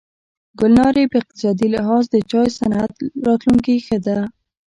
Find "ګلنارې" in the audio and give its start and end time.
0.59-1.03